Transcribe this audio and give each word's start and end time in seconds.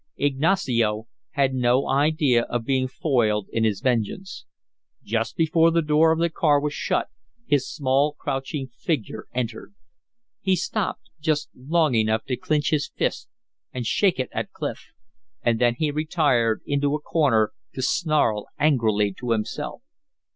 Ignacio 0.17 1.05
had 1.33 1.53
no 1.53 1.87
idea 1.87 2.41
of 2.45 2.65
being 2.65 2.87
foiled 2.87 3.47
in 3.53 3.63
his 3.63 3.81
vengeance. 3.81 4.45
Just 5.03 5.35
before 5.37 5.69
the 5.69 5.83
door 5.83 6.11
of 6.11 6.17
the 6.17 6.31
car 6.31 6.59
was 6.59 6.73
shut 6.73 7.07
his 7.45 7.69
small, 7.71 8.13
crouching 8.17 8.69
figure 8.69 9.27
entered. 9.31 9.75
He 10.39 10.55
stopped 10.55 11.11
just 11.19 11.49
long 11.53 11.93
enough 11.93 12.25
to 12.25 12.35
clinch 12.35 12.71
his 12.71 12.87
fist 12.87 13.27
and 13.71 13.85
shake 13.85 14.17
it 14.19 14.29
at 14.31 14.49
Clif; 14.51 14.87
and 15.43 15.59
then 15.61 15.75
he 15.75 15.91
retired 15.91 16.63
into 16.65 16.95
a 16.95 16.99
corner 16.99 17.51
to 17.75 17.83
snarl 17.83 18.47
angrily 18.57 19.13
to 19.19 19.29
himself. 19.29 19.83